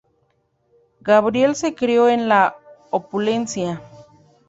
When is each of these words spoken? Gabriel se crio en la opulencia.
Gabriel 1.03 1.55
se 1.55 1.75
crio 1.75 2.09
en 2.09 2.27
la 2.27 2.55
opulencia. 2.89 3.83